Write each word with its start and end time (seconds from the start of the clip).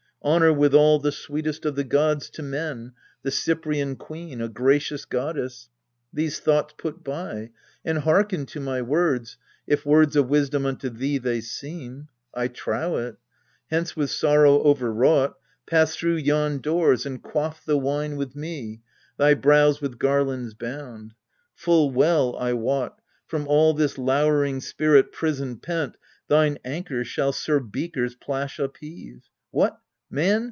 Honour 0.23 0.53
withal 0.53 0.99
the 0.99 1.11
sweetest 1.11 1.65
of 1.65 1.73
the 1.73 1.83
gods 1.83 2.29
To 2.29 2.43
men, 2.43 2.93
the 3.23 3.31
Cyprian 3.31 3.95
queen 3.95 4.39
a 4.39 4.47
gracious 4.47 5.03
goddess! 5.03 5.67
These 6.13 6.39
thoughts 6.39 6.75
put 6.77 7.03
by, 7.03 7.49
and 7.83 7.97
hearken 7.97 8.45
to 8.45 8.59
my 8.59 8.83
words, 8.83 9.37
If 9.65 9.83
words 9.83 10.15
of 10.15 10.29
wisdom 10.29 10.67
unto 10.67 10.91
thee 10.91 11.17
they 11.17 11.41
seem. 11.41 12.07
I 12.35 12.49
trow 12.49 12.97
it. 12.97 13.15
Hence 13.71 13.95
with 13.95 14.11
sorrow 14.11 14.59
overwrought; 14.61 15.39
Pass 15.65 15.95
through 15.95 16.17
yon 16.17 16.59
doors 16.59 17.03
and 17.07 17.19
quaff 17.23 17.65
the 17.65 17.79
wine 17.79 18.15
with 18.15 18.35
me, 18.35 18.81
Thy 19.17 19.33
brows 19.33 19.81
with 19.81 19.97
garlands 19.97 20.53
bound. 20.53 21.15
Full 21.55 21.89
well 21.89 22.35
I 22.35 22.53
wot, 22.53 23.01
From 23.25 23.47
all 23.47 23.73
this 23.73 23.97
lowering 23.97 24.61
spirit 24.61 25.11
prison 25.11 25.57
pent 25.57 25.97
Thine 26.27 26.59
anchor 26.63 27.03
shall 27.03 27.31
Sir 27.31 27.59
Beaker's 27.59 28.13
plash 28.15 28.59
upheave. 28.59 29.23
What, 29.49 29.79
man 30.13 30.39